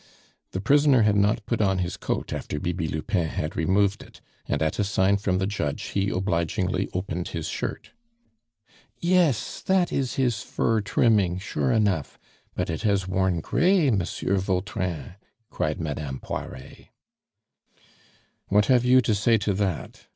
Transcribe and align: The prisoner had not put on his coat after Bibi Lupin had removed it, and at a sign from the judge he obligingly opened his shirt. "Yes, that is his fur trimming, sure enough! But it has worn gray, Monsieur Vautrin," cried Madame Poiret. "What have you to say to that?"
The 0.49 0.59
prisoner 0.61 1.03
had 1.03 1.15
not 1.15 1.45
put 1.45 1.61
on 1.61 1.77
his 1.77 1.95
coat 1.95 2.33
after 2.33 2.59
Bibi 2.59 2.87
Lupin 2.87 3.27
had 3.27 3.55
removed 3.55 4.01
it, 4.01 4.19
and 4.47 4.59
at 4.59 4.79
a 4.79 4.83
sign 4.83 5.17
from 5.17 5.37
the 5.37 5.45
judge 5.45 5.83
he 5.89 6.09
obligingly 6.09 6.89
opened 6.91 7.27
his 7.27 7.47
shirt. 7.47 7.91
"Yes, 8.99 9.61
that 9.61 9.93
is 9.93 10.15
his 10.15 10.41
fur 10.41 10.81
trimming, 10.81 11.37
sure 11.37 11.71
enough! 11.71 12.17
But 12.55 12.67
it 12.71 12.81
has 12.81 13.07
worn 13.07 13.41
gray, 13.41 13.91
Monsieur 13.91 14.37
Vautrin," 14.37 15.17
cried 15.51 15.79
Madame 15.79 16.17
Poiret. 16.19 16.87
"What 18.47 18.65
have 18.65 18.83
you 18.83 19.01
to 19.01 19.13
say 19.13 19.37
to 19.37 19.53
that?" 19.53 20.07